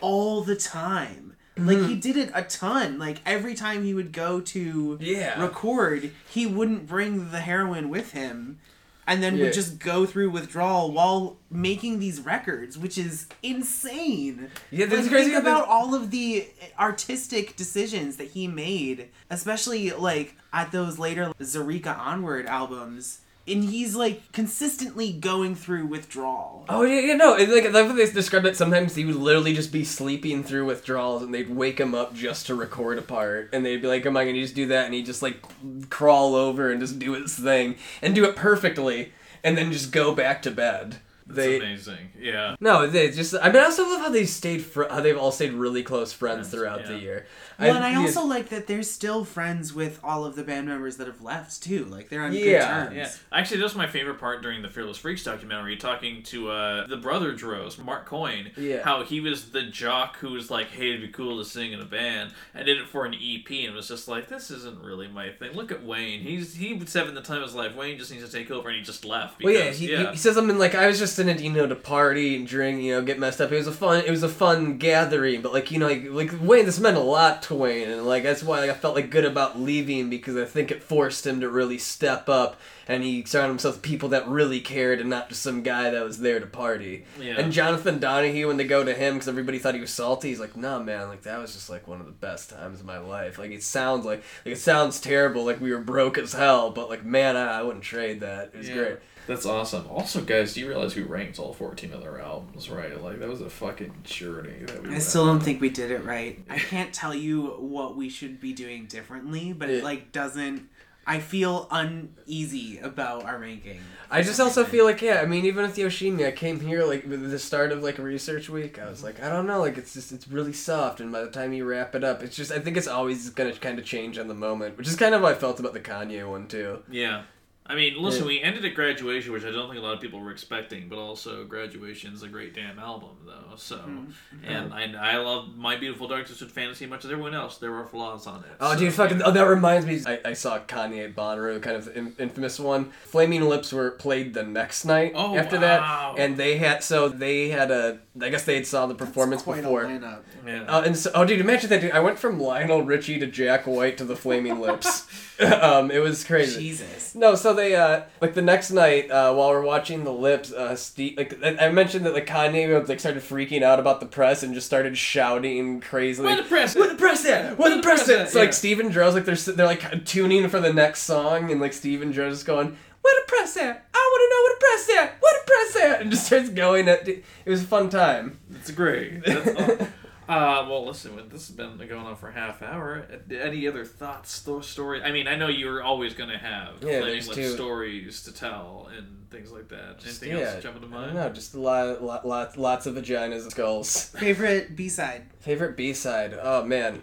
[0.01, 1.35] all the time.
[1.57, 2.97] Like he did it a ton.
[2.97, 5.39] Like every time he would go to Yeah.
[5.39, 8.57] record, he wouldn't bring the heroin with him.
[9.05, 9.45] And then Yeah.
[9.45, 14.49] would just go through withdrawal while making these records, which is insane.
[14.71, 16.47] Yeah, that's Like, crazy Think about all of the
[16.79, 23.19] artistic decisions that he made, especially like at those later Zaireeka Onward albums.
[23.47, 26.63] And he's like consistently going through withdrawal.
[26.69, 27.35] Oh yeah, yeah, no.
[27.35, 28.55] It's like I love how they described it.
[28.55, 32.45] Sometimes he would literally just be sleeping through withdrawals, and they'd wake him up just
[32.47, 34.93] to record a part, and they'd be like, "Am I gonna just do that?" And
[34.93, 35.41] he'd just like
[35.89, 39.11] crawl over and just do his thing and do it perfectly,
[39.43, 40.97] and then just go back to bed.
[41.27, 42.09] That's They amazing.
[42.19, 42.55] Yeah.
[42.59, 43.33] no, they just.
[43.41, 44.63] I mean, I also love how they stayed.
[44.63, 47.25] Fr- how they've all stayed really close friends Friends, throughout the year.
[47.67, 47.99] Well, and I yeah.
[47.99, 51.63] also like that they're still friends with all of the band members that have left
[51.63, 51.85] too.
[51.85, 52.95] Like they're on Yeah, good terms.
[52.95, 56.87] Yeah, actually, that was my favorite part during the Fearless Freaks documentary, talking to uh,
[56.87, 58.51] the brother Dros, Mark Coyne.
[58.57, 58.83] Yeah.
[58.83, 61.81] How he was the jock who was like, "Hey, it'd be cool to sing in
[61.81, 65.07] a band," and did it for an EP, and was just like, "This isn't really
[65.07, 66.21] my thing." Look at Wayne.
[66.21, 68.69] He's he said in the time of his life, Wayne just needs to take over,
[68.69, 69.43] and he just left.
[69.43, 71.67] Well, Because, yeah, he, he says something like, "I was just in it, you know,
[71.67, 73.51] to party and drink, you know, get messed up.
[73.51, 76.31] It was a fun, it was a fun gathering, but like, you know, like, like
[76.41, 79.25] Wayne, this meant a lot to Wayne, and like that's why I felt like good
[79.25, 83.49] about leaving because I think it forced him to really step up, and he surrounded
[83.53, 86.45] himself with people that really cared, and not just some guy that was there to
[86.47, 87.05] party.
[87.19, 87.35] Yeah.
[87.39, 90.39] And Jonathan Donahue, when they go to him because everybody thought he was salty, he's
[90.39, 92.97] like, "Nah, man, like that was just like one of the best times of my
[92.97, 93.37] life.
[93.37, 96.89] Like it sounds like, like it sounds terrible, like we were broke as hell, but
[96.89, 98.51] like man, I, I wouldn't trade that.
[98.53, 98.75] It was Yeah.
[98.75, 98.97] great."
[99.31, 99.87] That's awesome.
[99.89, 103.01] Also, guys, do you realize who ranks all 14 of their albums, right?
[103.01, 106.03] Like, that was a fucking journey that we I still don't think we did it
[106.03, 106.43] right.
[106.49, 109.83] I can't tell you what we should be doing differently, but it Yeah.
[109.83, 110.67] like doesn't.
[111.07, 113.79] I feel uneasy about our ranking.
[114.11, 115.21] I just also feel like yeah.
[115.21, 118.49] I mean, even with Yoshimi, I came here like with the start of like research
[118.49, 118.77] week.
[118.79, 121.31] I was like, I don't know, like it's just it's really soft, and by the
[121.31, 124.17] time you wrap it up, it's just I think it's always gonna kind of change
[124.19, 126.83] on the moment, which is kind of how I felt about the Kanye one too.
[126.91, 127.23] Yeah.
[127.71, 128.27] I mean, listen, Yeah.
[128.27, 130.97] we ended at graduation, which I don't think a lot of people were expecting, but
[130.97, 133.55] also graduation's a great damn album, though.
[133.55, 134.11] So, Mm-hmm.
[134.45, 137.57] and I, I love My Beautiful Dark Twisted Fantasy much as everyone else.
[137.57, 138.51] There were flaws on it.
[138.59, 139.21] Oh, so, dude, fucking!
[139.23, 140.01] Oh, that reminds me.
[140.05, 142.91] I, I saw Kanye Bonnaroo, kind of in, infamous one.
[143.05, 146.13] Flaming Lips were played the next night Oh, after wow.
[146.15, 147.99] that, and they had so they had a.
[148.21, 149.85] I guess they had saw the performance Quite a before.
[149.85, 150.19] lineup.
[150.45, 150.63] Yeah.
[150.63, 151.91] Uh, and so, oh, dude, imagine that, dude.
[151.91, 155.07] I went from Lionel Richie to Jack White to the Flaming Lips.
[155.39, 156.59] um, it was crazy.
[156.61, 157.15] Jesus.
[157.15, 160.75] No, so they uh like the next night uh while we're watching the lips uh
[160.75, 164.53] Steve like I mentioned that like Kanye like started freaking out about the press and
[164.53, 166.27] just started shouting crazily.
[166.27, 167.57] Where the press Where the press at?
[167.57, 168.21] Where the press at?
[168.21, 171.73] It's like Steven Drozd's like they're they're like tuning for the next song and like
[171.73, 172.77] Steven Drozd's just going.
[173.01, 173.85] Where the press at?
[173.93, 175.21] I want to know where the press at.
[175.21, 176.01] Where the press at?
[176.01, 177.07] And just starts going at.
[177.07, 178.39] It was a fun time.
[178.51, 179.23] It's great.
[180.27, 180.29] That's.
[180.29, 183.05] Uh, well, listen, this has been going on for a half hour.
[183.29, 185.01] Any other thoughts, sto- story?
[185.03, 187.49] I mean, I know you're always going to have Yeah, flaming there's two.
[187.53, 189.99] stories to tell and things like that.
[189.99, 191.15] Just, Anything yeah, else jumping to I mind?
[191.15, 194.05] don't just a lot, lot, lot, lots of vaginas and skulls.
[194.19, 195.23] Favorite B side.
[195.39, 196.37] Favorite B side?
[196.41, 197.01] Oh man,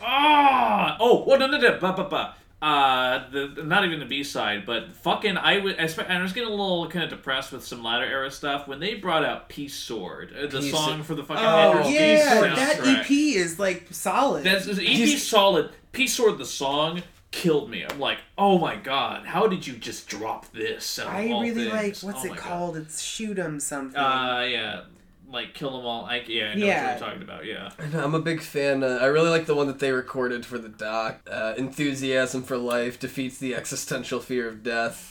[0.00, 0.96] Ah!
[1.00, 2.34] Oh, oh no, no, no, ba, ba, ba.
[2.62, 6.52] Uh, the, not even the B side, but fucking, I was, I was getting a
[6.54, 10.32] little kind of depressed with some latter era stuff when they brought out Peace Sword,
[10.32, 13.00] uh, the Peace- song for the fucking Oh yeah, that soundtrack.
[13.00, 14.44] EP is like solid.
[14.44, 15.70] That's EP He's- solid.
[15.90, 17.84] Peace Sword, the song killed me.
[17.84, 21.00] I'm like, oh my god, how did you just drop this?
[21.00, 22.38] I all really like what's Oh it my God.
[22.38, 22.76] called?
[22.76, 23.98] It's shoot 'em something.
[23.98, 24.80] Uh, yeah,
[25.32, 26.04] like kill them all.
[26.04, 26.92] I, yeah, I know Yeah.
[26.92, 27.44] what you're talking about.
[27.46, 27.70] Yeah.
[27.94, 28.82] I'm a big fan.
[28.84, 31.20] Uh, I really like the one that they recorded for the doc.
[31.30, 35.08] Uh, Enthusiasm for life defeats the existential fear of death.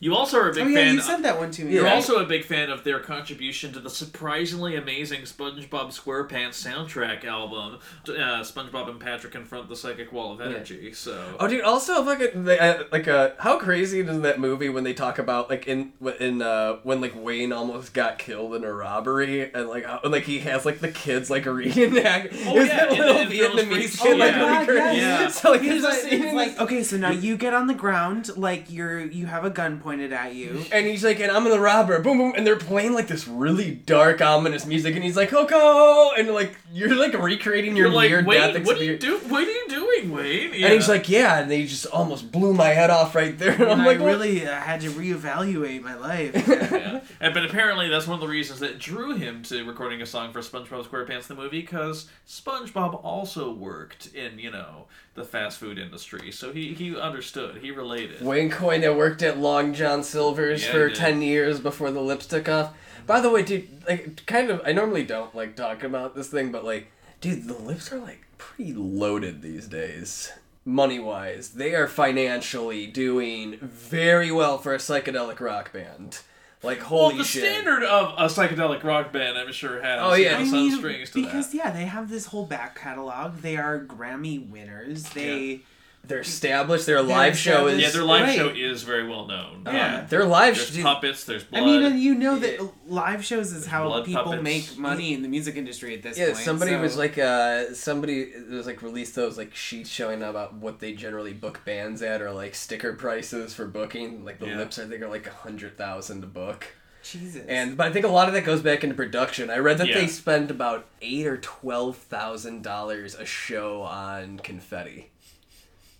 [0.00, 0.94] You also are a big oh yeah, fan.
[0.94, 1.72] you said that one to me.
[1.74, 1.94] You're right?
[1.94, 7.78] also a big fan of their contribution to the surprisingly amazing SpongeBob SquarePants soundtrack album.
[8.08, 10.92] Uh, SpongeBob and Patrick confront the psychic wall of energy.
[10.92, 11.36] So.
[11.40, 11.62] Oh, dude!
[11.62, 15.50] Also, fucking they, uh, like uh, how crazy is that movie when they talk about
[15.50, 19.84] like in in uh when like Wayne almost got killed in a robbery and like
[19.84, 22.28] how, and, like he has like the kids like reenact.
[22.46, 24.00] Oh, Is yeah, that little in Vietnamese Freaks.
[24.00, 24.60] kid Oh, like yeah.
[24.60, 25.28] recurring- Yeah.
[25.28, 27.74] So like He's like, scene it's in like, okay, so now you get on the
[27.74, 30.64] ground, like you're you have a gun pointed at you.
[30.72, 33.70] And he's like, and I'm the robber, boom, boom, and they're playing like this really
[33.70, 38.10] dark, ominous music, and he's like, Coco, and like you're like recreating your You're like,
[38.10, 39.18] near Wayne, death what do you do?
[39.28, 39.68] What do you
[40.08, 40.64] doing, Wayne?
[40.64, 43.52] And he's like, yeah, and they just almost blew my head off right there.
[43.52, 46.32] And I'm And like, I really uh, had to reevaluate my life.
[46.48, 47.00] yeah.
[47.20, 50.32] And, but apparently that's one of the reasons that drew him to recording a song
[50.32, 55.78] for SpongeBob SquarePants the movie because SpongeBob also worked in you know the fast food
[55.78, 58.22] industry, so he he understood, he related.
[58.22, 62.26] Wayne Coyne that worked at Long John Silver's Yeah, for ten years before the lips
[62.26, 62.74] took off.
[63.06, 66.52] By the way, dude, like, kind of, I normally don't like talk about this thing,
[66.52, 70.32] but like, dude, the lips are like pretty loaded these days.
[70.64, 76.20] Money wise, they are financially doing very well for a psychedelic rock band.
[76.62, 77.42] Like, holy well, the shit!
[77.44, 80.38] standard of a psychedelic rock band, I'm sure has Oh, yeah.
[80.38, 81.56] you know, some mean, strings to because that.
[81.56, 83.36] yeah, they have this whole back catalog.
[83.42, 85.04] They are Grammy winners.
[85.10, 85.60] They
[86.04, 86.86] They're established.
[86.86, 88.36] Their live show is Yeah, their live Right.
[88.36, 89.64] show is very well known.
[89.66, 90.82] Uh, yeah, their live there's show.
[90.82, 91.62] puppets, there's blood.
[91.62, 94.42] I mean, you know that live shows is how blood people puppets.
[94.42, 96.38] make money in the music industry at this Yeah, point.
[96.38, 100.78] somebody so- was like, uh, somebody was like released those like sheets showing about what
[100.80, 104.24] they generally book bands at or like sticker prices for booking.
[104.24, 104.56] Like the Yeah.
[104.56, 106.68] lips, I think are like a hundred thousand to book.
[107.02, 107.42] Jesus.
[107.48, 109.50] And but I think a lot of that goes back into production.
[109.50, 110.00] I read that Yeah.
[110.00, 115.10] they spend about eight or twelve thousand dollars a show on confetti.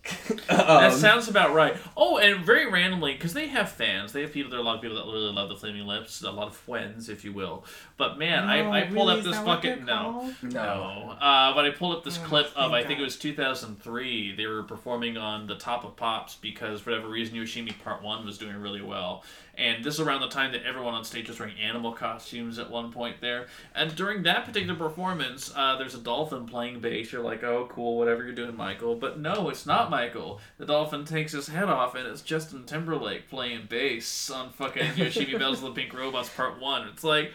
[0.48, 1.76] That Um, sounds about right.
[1.96, 4.50] Oh, and very randomly, because they have fans, they have people.
[4.50, 6.56] There are a lot of people that really love the Flaming Lips, a lot of
[6.56, 7.64] friends, if you will.
[7.96, 9.12] But man, No, I, I pulled really?
[9.12, 11.16] up Is this fucking they're no, no.
[11.20, 14.34] Uh, but I pulled up this Oh, clip of thank I think it was 2003.
[14.36, 18.24] They were performing on the Top of Pops because for whatever reason Yoshimi Part One
[18.24, 19.24] was doing really well.
[19.58, 22.70] And this is around the time that everyone on stage was wearing animal costumes at
[22.70, 23.48] one point there.
[23.74, 27.10] And during that particular performance, uh, there's a dolphin playing bass.
[27.10, 28.94] You're like, oh, cool, whatever you're doing, Michael.
[28.94, 30.40] But no, it's not Michael.
[30.58, 35.32] The dolphin takes his head off, and it's Justin Timberlake playing bass on fucking Yoshimi
[35.32, 36.88] Battles the Pink Robots Part 1.
[36.88, 37.32] It's like,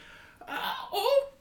[0.48, 0.74] uh,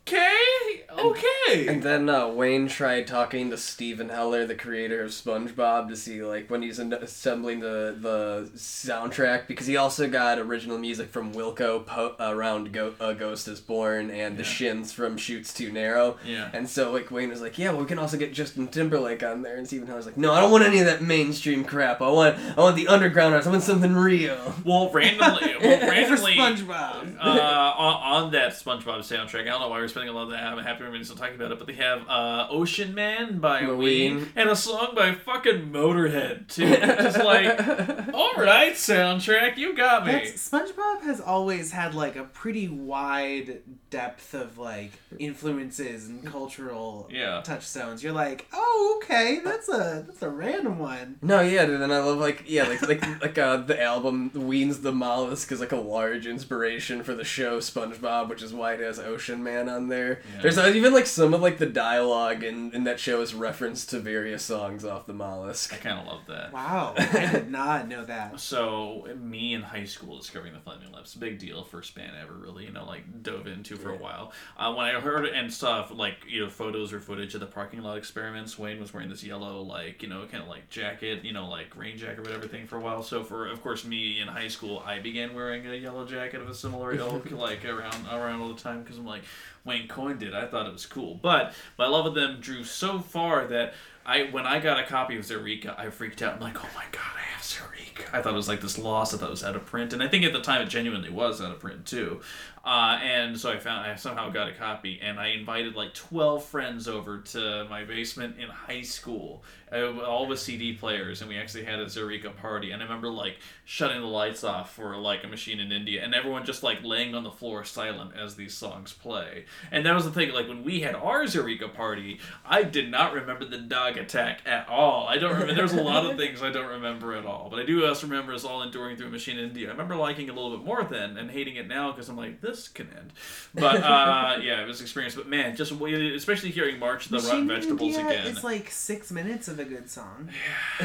[0.09, 1.67] okay, okay.
[1.69, 6.23] And then uh, Wayne tried talking to Steven Heller, the creator of SpongeBob, to see
[6.23, 11.33] like when he's in- assembling the the soundtrack because he also got original music from
[11.33, 14.49] Wilco po- around Go- uh, Ghost is Born and the Yeah.
[14.49, 16.17] Shins from Chutes Too Narrow.
[16.27, 16.51] Yeah.
[16.53, 19.43] And so like Wayne was like, yeah, well we can also get Justin Timberlake on
[19.43, 22.01] there, and Steven Heller's like, no, I don't want any of that mainstream crap.
[22.01, 23.47] I want I want the underground arts.
[23.47, 24.55] I want something real.
[24.65, 27.17] Well, randomly, well, randomly, SpongeBob.
[27.21, 29.43] uh, on, on that SpongeBob soundtrack.
[29.43, 30.42] I don't know why we're spending a lot of that.
[30.42, 33.78] I'm happy we're still talking about it, but they have uh, "Ocean Man" by Ween.
[33.78, 36.68] Ween and a song by fucking Motorhead too.
[36.68, 37.46] Just like,
[38.14, 40.12] all right, soundtrack, you got me.
[40.12, 47.09] That's, SpongeBob has always had like a pretty wide depth of like influences and cultural
[47.11, 47.42] Yeah.
[47.44, 48.02] touchstones.
[48.02, 51.18] You're like, oh, okay, that's a that's a random one.
[51.22, 54.81] No, yeah, dude, and I love like yeah, like like like uh, the album "Ween's
[54.81, 58.81] the Mollusk" is like a large inspiration for the show SpongeBob, which is why it
[58.81, 60.21] has Ocean Man on there.
[60.35, 60.42] Yeah.
[60.42, 64.01] There's even like some of like the dialogue in, in that show is reference to
[64.01, 65.75] various songs off the mollusk.
[65.75, 66.53] I kind of love that.
[66.53, 68.40] Wow, I did not know that.
[68.53, 72.64] So me in high school discovering the Flaming Lips, big deal, first band ever really,
[72.64, 74.33] you know, like dove into for a while.
[74.59, 77.83] Uh, when I heard and saw like you know photos or footage of the parking
[77.83, 81.33] lot experiments, Wayne was wearing this yellow like you know kind of like jacket, you
[81.33, 83.03] know like rain jacket or whatever thing for a while.
[83.03, 86.49] So for of course me in high school, I began wearing a yellow jacket of
[86.49, 89.23] a similar ilk like around around all the time because I'm like
[89.64, 90.35] Wayne Coyne did.
[90.35, 93.75] I thought it was cool, but my love of them drew so far that.
[94.05, 96.35] I when I got a copy of Zaireeka, I freaked out.
[96.35, 98.12] I'm like, oh my god, I have Zaireeka.
[98.12, 99.14] I thought it was like this loss.
[99.14, 101.09] I thought it was out of print, and I think at the time it genuinely
[101.09, 102.20] was out of print too.
[102.64, 106.44] Uh, and so I found I somehow got a copy, and I invited like 12
[106.44, 111.64] friends over to my basement in high school, all with CD players, and we actually
[111.64, 112.70] had a Zaireeka party.
[112.70, 116.14] And I remember like shutting the lights off for like a machine in India, and
[116.14, 119.46] everyone just like laying on the floor silent as these songs play.
[119.72, 120.33] And that was the thing.
[120.33, 124.68] Like when we had our Zaireeka party, I did not remember the dog attack at
[124.68, 125.09] all.
[125.09, 125.55] I don't remember.
[125.55, 128.35] There's a lot of things I don't remember at all, but I do also remember
[128.35, 129.66] us all enduring through Machine in India.
[129.66, 132.16] I remember liking it a little bit more then and hating it now because I'm
[132.16, 133.12] like, this can end.
[133.55, 135.15] But uh, yeah, it was experience.
[135.15, 138.27] But man, just especially hearing March the Rotten Vegetables India again.
[138.27, 140.29] is like six minutes of a good song,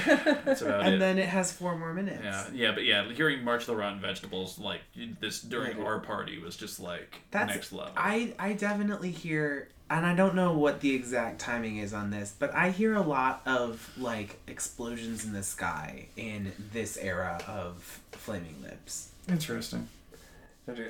[0.06, 1.00] That's about and it.
[1.00, 2.24] then it has four more minutes.
[2.24, 4.82] yeah, yeah, but yeah, hearing March the Rotten Vegetables like
[5.22, 5.84] this during Yeah.
[5.86, 7.94] our party was just like That's next level.
[7.96, 12.36] I I definitely hear, and I don't know what the exact timing is on this,
[12.38, 18.02] but I hear a lot of like explosions in the sky in this era of
[18.12, 19.10] Flaming Lips.
[19.30, 19.88] Interesting.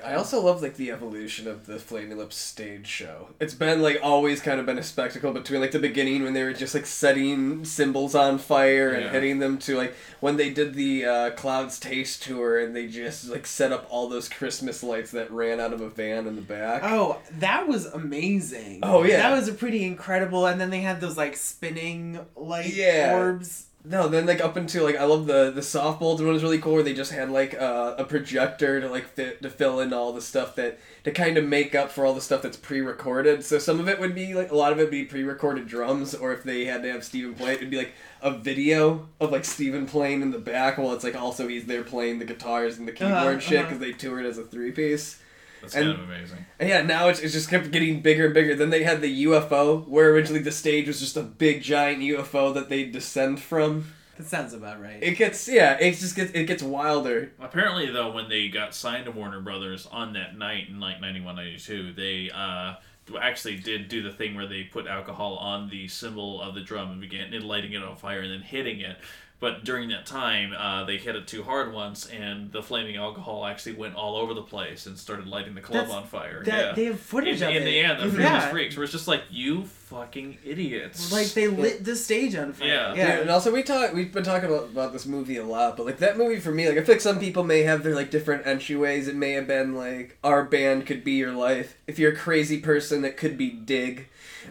[0.04, 3.30] I also love like the evolution of the Flaming Lips stage show.
[3.40, 6.42] It's been like always kind of been a spectacle between like the beginning when they
[6.44, 9.12] were just like setting cymbals on fire and Yeah.
[9.12, 13.30] hitting them to like when they did the uh, Clouds Taste tour and they just
[13.30, 16.42] like set up all those Christmas lights that ran out of a van in the
[16.42, 16.82] back.
[16.84, 18.80] Oh, that was amazing.
[18.82, 19.18] Oh, yeah.
[19.18, 20.48] that was a pretty incredible.
[20.48, 23.14] And then they had those like spinning light Yeah.
[23.16, 23.67] orbs.
[23.86, 26.60] No, then like up until like I love the the Soft Bulletin one was really
[26.60, 29.94] cool where they just had like uh, a projector to like fit to fill in
[29.94, 33.46] all the stuff that to kind of make up for all the stuff that's pre-recorded.
[33.46, 36.14] So some of it would be like a lot of it would be pre-recorded drums,
[36.14, 39.32] or if they had to have Steven play, it would be like a video of
[39.32, 42.78] like Steven playing in the back while it's like also he's there playing the guitars
[42.78, 43.66] and the keyboard Uh-huh, shit uh-huh.
[43.70, 45.20] because they toured as a three piece.
[45.62, 46.46] That's And- kind of amazing.
[46.60, 48.56] And yeah, now it's, it's just kept getting bigger and bigger.
[48.56, 52.54] Then they had the UFO, where originally the stage was just a big giant UFO
[52.56, 53.94] that they descend from.
[54.18, 54.98] That sounds about right.
[55.02, 57.32] It gets yeah, it just gets it gets wilder.
[57.40, 61.36] Apparently, though, when they got signed to Warner Brothers on that night in like 91,
[61.36, 62.74] 92, they uh,
[63.22, 66.90] actually did do the thing where they put alcohol on the cymbal of the drum
[66.92, 68.98] and began lighting it on fire and then hitting it.
[69.40, 73.46] But during that time, uh, they hit it too hard once, and the flaming alcohol
[73.46, 76.42] actually went all over the place and started lighting the club That's- on fire.
[76.44, 76.72] that- yeah.
[76.74, 77.66] they have footage in, of in it.
[77.66, 78.50] the end, the Yeah.
[78.50, 81.12] Freaks, where it's just like you fucking idiots.
[81.12, 82.68] like they lit the stage on fire.
[82.68, 82.94] Yeah.
[82.96, 83.08] Yeah.
[83.08, 83.20] yeah.
[83.20, 86.00] and also we talk we've been talking about, about this movie a lot, but like
[86.00, 88.44] that movie for me, like I feel like some people may have their like different
[88.44, 89.08] entryways.
[89.08, 91.78] It may have been like our band could be your life.
[91.86, 94.08] If you're a crazy person, it could be Dig.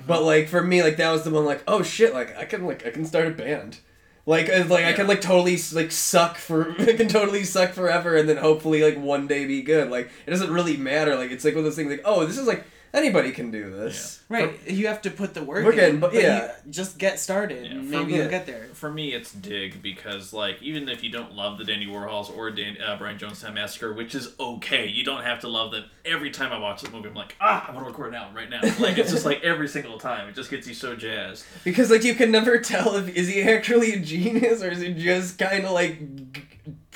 [0.06, 2.64] But like for me, like that was the one like oh shit, like I can
[2.64, 3.78] like I can start a band.
[4.26, 8.16] Like, uh, like I can like totally like suck for I can totally suck forever
[8.16, 9.88] and then hopefully like one day be good.
[9.90, 11.14] Like it doesn't really matter.
[11.14, 12.64] Like it's like one of those things like oh this is like
[12.96, 14.22] anybody can do this.
[14.28, 16.52] Right, you have to put the work, Work in, in, but but yeah.
[16.64, 17.64] you just get started.
[17.66, 18.64] Yeah, and for maybe me- you'll get there.
[18.72, 22.50] For me, it's Dig because, like, even if you don't love the Dandy Warhols or
[22.50, 25.84] Dan, uh, Brian Jonestown Massacre, which is okay, you don't have to love them.
[26.04, 28.50] Every time I watch the movie, I'm like, ah, I want to record now, right
[28.50, 28.60] now.
[28.78, 30.28] Like, it's just like every single time.
[30.28, 31.44] It just gets you so jazzed.
[31.64, 34.92] Because like you can never tell if is he actually a genius or is he
[34.94, 36.45] just kind of like g-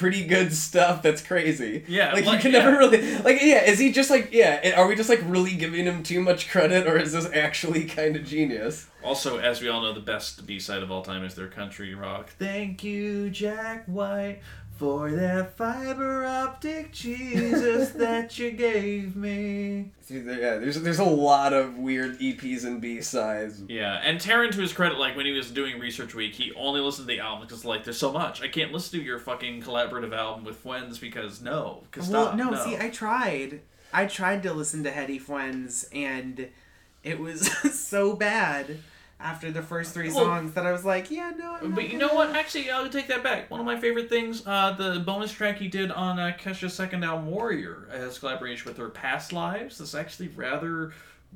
[0.00, 1.84] pretty good stuff that's crazy.
[1.86, 2.64] Yeah, like, like, you can yeah.
[2.64, 3.64] never really like yeah.
[3.64, 4.72] Is he just like yeah?
[4.76, 8.16] Are we just like really giving him too much credit or is this actually kind
[8.16, 8.86] of genius?
[9.04, 11.94] Also, as we all know, the best B side of all time is their country
[11.94, 12.30] rock.
[12.38, 14.40] Thank you, Jack White,
[14.81, 19.90] for that fiber optic Jesus that you gave me.
[20.01, 23.62] See, there- Yeah, there's there's a lot of weird EPs and B sides.
[23.69, 26.81] Yeah, and Taran, to his credit, like when he was doing Research Week, he only
[26.81, 28.40] listened to the album because like there's so much.
[28.40, 32.37] I can't listen to your fucking collaborative album with Friends because no, because Well, stop.
[32.37, 33.61] no, no, see, I tried.
[33.93, 36.49] I tried to listen to Heady Fwends, and
[37.05, 38.79] it was so bad
[39.22, 41.56] after the first three Well- songs that I was like, yeah, no.
[41.61, 42.35] I'm But you know what?
[42.35, 43.50] Actually, I'll take that back.
[43.50, 47.04] One of my favorite things, uh, the bonus track he did on uh, Kesha's second
[47.04, 49.80] album, Warrior, as collaboration with her past lives.
[49.80, 50.92] Is actually rather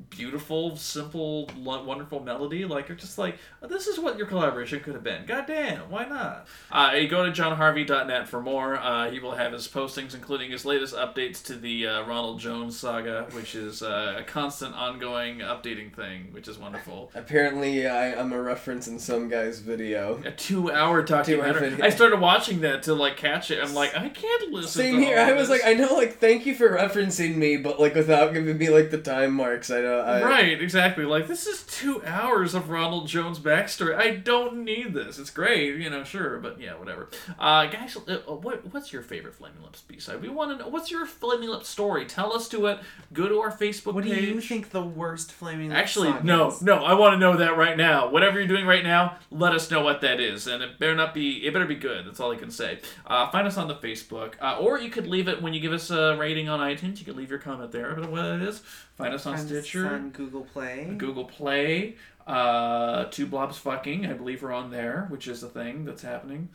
[0.09, 2.65] beautiful, simple, lo- wonderful melody.
[2.65, 5.25] Like you're just like, oh, this is what your collaboration could have been.
[5.25, 6.47] God damn, why not?
[6.71, 8.75] Uh, you go to johnharvey.net for more.
[8.77, 12.77] Uh, he will have his postings, including his latest updates to the uh, Ronald Jones
[12.77, 17.11] saga, which is uh, a constant, ongoing, updating thing, which is wonderful.
[17.15, 20.21] Apparently, I, I'm a reference in some guy's video.
[20.25, 21.69] A two-hour documentary.
[21.69, 21.85] video.
[21.85, 23.63] I started watching that to like catch it.
[23.63, 24.81] I'm like, I can't listen.
[24.81, 25.19] Same here.
[25.19, 25.61] I was this.
[25.61, 28.91] like, I know, like, thank you for referencing me, but like without giving me like
[28.91, 29.71] the time marks.
[29.71, 29.99] I know.
[30.01, 31.05] I, Right, exactly.
[31.05, 33.95] Like this is two hours of Ronald Jones backstory.
[33.95, 35.19] I don't need this.
[35.19, 37.09] It's great, you know, sure, but yeah, whatever.
[37.39, 40.21] Uh, guys, uh, what what's your favorite Flaming Lips B side?
[40.21, 42.05] We want to know what's your Flaming Lips story.
[42.05, 42.79] Tell us to it.
[43.13, 46.47] Go to our Facebook What do you think the worst Flaming Lips Actually, song no,
[46.47, 46.61] is?
[46.61, 46.83] no.
[46.83, 48.09] I want to know that right now.
[48.09, 51.13] Whatever you're doing right now, let us know what that is, and it better not
[51.13, 51.45] be.
[51.45, 52.05] It better be good.
[52.05, 52.79] That's all I can say.
[53.05, 55.73] Uh, find us on the Facebook, uh, or you could leave it when you give
[55.73, 56.99] us a rating on iTunes.
[56.99, 57.95] You could leave your comment there.
[57.95, 58.61] But what it is,
[58.97, 59.87] find us on Find Stitcher.
[59.87, 60.93] on Google Play.
[60.97, 61.95] Google Play,
[62.27, 66.49] uh, Two Blobs Fucking, I believe we're on there, which is a thing that's happening.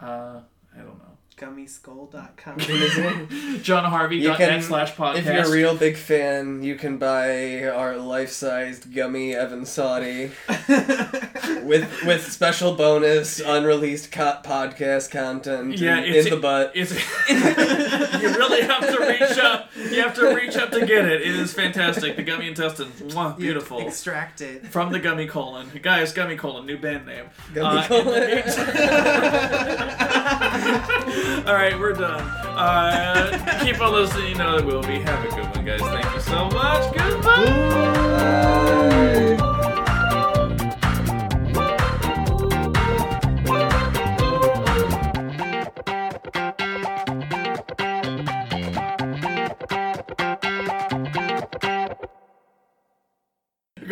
[0.00, 0.40] Uh,
[0.74, 1.16] I don't know.
[1.36, 2.56] Gummyskull.com.
[2.58, 5.16] JohnHarvey.net You can- slash podcast.
[5.18, 10.30] If you're a real big fan, you can buy our life-sized gummy Evan Saudi
[11.64, 15.78] with with special bonus unreleased co- podcast content.
[15.78, 16.72] yeah, in, it's in the butt.
[16.74, 16.92] It's
[17.30, 19.70] you really have to reach up.
[19.76, 21.22] You have to reach up to get it.
[21.22, 22.16] It is fantastic.
[22.16, 23.78] The gummy intestines, mwah, beautiful.
[23.80, 24.66] Extract it.
[24.66, 26.12] From the gummy colon, guys.
[26.12, 27.26] Gummy colon, new band name.
[27.54, 28.06] Gummy Uh, colon.
[31.46, 32.20] All right, we're done.
[32.20, 34.30] Uh, keep on listening.
[34.30, 34.98] You know that we'll be.
[35.00, 35.80] Have a good one, guys.
[35.80, 36.94] Thank you so much.
[36.94, 38.50] Goodbye.
[39.20, 39.29] Go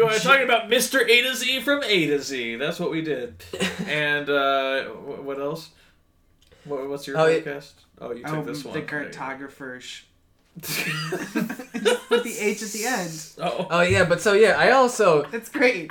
[0.07, 1.01] ahead, talking about Mr.
[1.09, 2.57] A to Z from A to Z.
[2.57, 3.43] That's what we did.
[3.89, 5.71] And uh, what else?
[6.65, 7.41] What, what's your Oh, yeah.
[7.41, 7.73] podcast?
[8.01, 8.75] Oh, you took Oh, this one.
[8.75, 10.03] the There you cartographers.
[10.61, 10.85] Just
[12.09, 13.27] put the H at the end.
[13.39, 13.67] Oh.
[13.71, 15.91] Oh yeah, but so yeah, I also That's great.